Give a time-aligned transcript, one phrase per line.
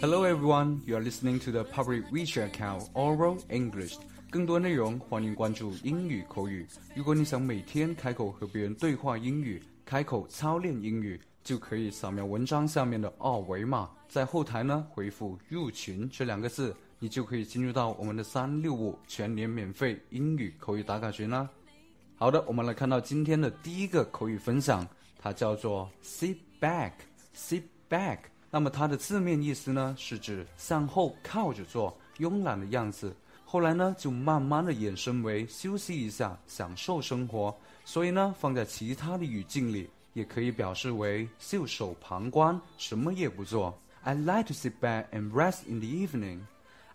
[0.00, 3.96] Hello everyone, you are listening to the public WeChat account Oral English。
[4.30, 6.64] 更多内容欢迎关注英语口语。
[6.94, 21.50] 如果你想每天开口和别人对话英语，开口操练英语，就可以扫描文章下面的二维码，在后台呢回复“入群”这两个字，你就可以进入到我们的三六五全年免费英语口语打卡群啦。
[22.20, 24.84] 好的，我们来看到今天的第一个口语分享，
[25.20, 28.18] 它叫做 sit back，sit back。
[28.50, 33.14] 那么它的字面意思呢，是指向后靠着坐，慵懒的样子。
[33.44, 37.56] 后来呢，就慢慢的衍生为休息一下，享受生活。
[37.84, 43.78] 所以呢，放在其他的语境里，也可以表示为袖手旁观，什么也不做。
[44.02, 46.40] I like to sit back and rest in the evening.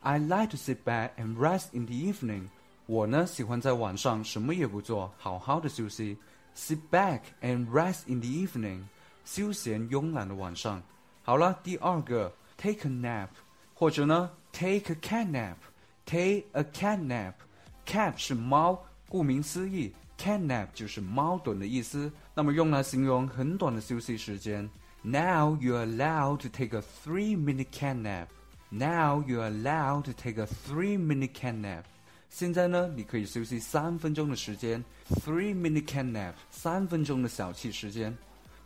[0.02, 2.50] I like to sit back and rest in the evening.
[2.87, 6.16] 我呢喜欢在晚上什么也不做，好好的休息。
[6.56, 8.83] Sit back and rest in the evening，
[9.24, 10.83] 休闲慵懒的晚上。
[11.22, 13.28] 好了，第二个，take a nap，
[13.75, 22.11] 或者呢，take a cat nap，take a cat nap。cat 是猫，顾名思义，cat nap 就是猫盹的意思。
[22.34, 24.69] 那么用来形容很短的休息时间。
[25.03, 28.27] Now you're allowed to take a three-minute cat nap.
[28.70, 31.84] Now you're allowed to take a three-minute cat nap.
[32.34, 34.84] 现在呢，你可以休息三分钟的时间
[35.23, 38.12] ，three minute cat nap，三分钟的小憩时间。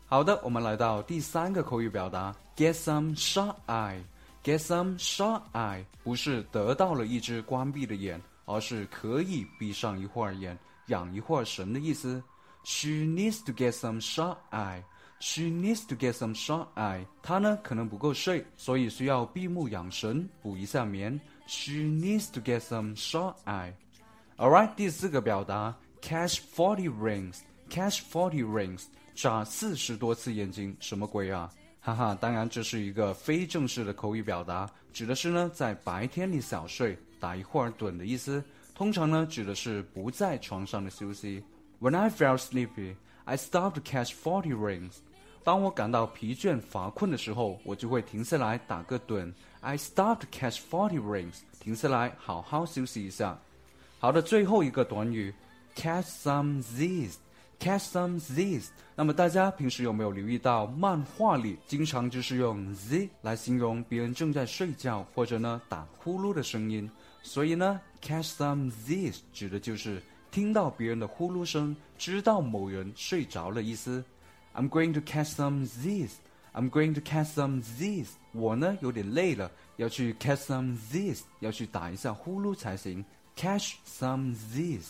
[0.06, 12.24] 好的，我们来到第三个口语表达，get some shut eye，get some shut eye，不是得到了一只关闭的眼，而是可以闭上一会儿眼，养一会儿神的意思。
[12.64, 14.81] She needs to get some shut eye。
[15.20, 17.06] She needs to get some shut eye。
[17.22, 21.20] 她呢可能不够睡，所以需要闭目养神，补一下眠。
[21.48, 23.72] She needs to get some shut eye.
[24.38, 28.84] Alright，第四个表达，catch forty rings，catch forty rings，
[29.16, 31.50] 眨四十多次眼睛，什么鬼啊？
[31.80, 38.44] 哈哈，当然这是一个非正式的口语表达，指的是呢在白天里小睡，打一会儿盹的意思。
[38.75, 41.41] 通常呢指的是不在床上的休息。
[41.79, 44.97] When I felt sleepy, I stopped catch forty rings.
[45.47, 49.31] 当我感到疲倦乏困的时候，我就会停下来打个盹。
[49.62, 53.40] I stop to catch forty rings，停下来好好休息一下。
[53.97, 55.34] 好的，最后一个短语
[55.74, 58.66] ，catch some Z's，catch some Z's。
[58.94, 66.91] 那么大家平时有没有留意到，漫画里经常就是用 Z 来形容别人正在睡觉或者呢打呼噜的声音？
[67.24, 74.03] 所以呢，catch some Z's 指的就是听到别人的呼噜声，知道某人睡着了意思。
[74.56, 76.12] I'm going to catch some Z's.
[76.55, 78.09] I'm going to catch some Z's.
[78.33, 83.05] 我呢有点累了，要去 catch some Z's，要去打一下呼噜才行。
[83.37, 84.88] Catch some Z's。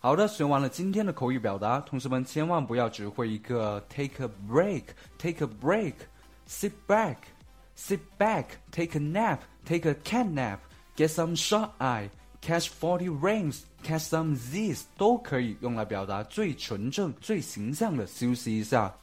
[0.00, 11.70] 好的，学完了今天的口语表达，同学们千万不要只会一个 take a break，take a break，sit back，sit back，take a nap，take a cat nap，get some shut
[11.78, 18.94] eye。Catch forty rings, catch some Z's 都可以用来表达最纯正、最形象的休息一下。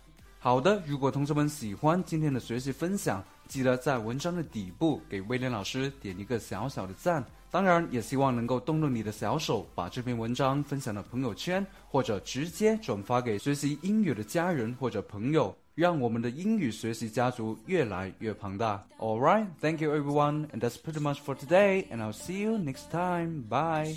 [0.48, 7.22] 好的，如果同学们喜欢今天的学习分享，记得在文章的底部给威廉老师点一个小小的赞。
[7.50, 15.54] 当然，也希望能够动动你的小手，把这篇文章分享到朋友圈，或者直接转发给学习英语的家人或者朋友。
[15.74, 18.82] 让我们的英语学习家族越来越庞大。
[18.96, 21.86] All right, thank you everyone, and that's pretty much for today.
[21.90, 23.42] And I'll see you next time.
[23.50, 23.94] Bye.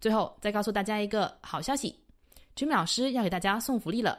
[0.00, 1.94] 最后再告诉大家一个好消息
[2.60, 4.18] 威廉老师要给大家送福利了，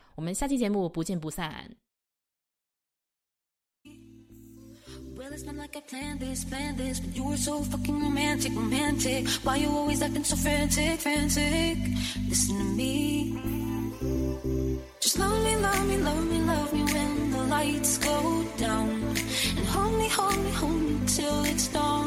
[0.15, 1.75] 我们下期节目不见不散。
[5.15, 9.27] Well, it's not like I planned this, planned this, but you were so fucking romantic, romantic.
[9.43, 11.77] Why you always acting so frantic, frantic?
[12.27, 13.37] Listen to me.
[14.99, 18.89] Just love me, love me, love me, love me when the lights go down.
[18.89, 22.00] And hold me, hold me, hold me till it's dawn.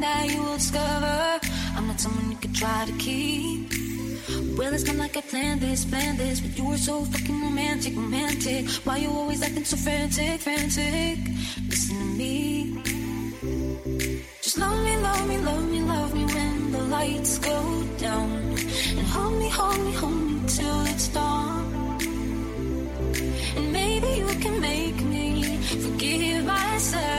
[0.00, 1.40] that you will discover
[1.76, 3.72] I'm not someone you could try to keep.
[4.58, 7.94] Well, it's not like I planned this, planned this, but you were so fucking romantic,
[7.94, 8.68] romantic.
[8.84, 11.18] Why you always acting so frantic, frantic?
[11.68, 12.82] Listen to me.
[14.42, 18.30] Just love me, love me, love me, love me when the lights go down.
[18.98, 21.98] And hold me, hold me, hold me till it's dawn.
[23.56, 27.15] And maybe you can make me forgive myself.